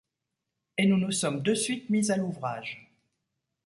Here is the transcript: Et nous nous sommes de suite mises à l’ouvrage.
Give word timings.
Et 0.79 0.87
nous 0.87 0.97
nous 0.97 1.11
sommes 1.11 1.43
de 1.43 1.53
suite 1.53 1.91
mises 1.91 2.09
à 2.09 2.17
l’ouvrage. 2.17 2.91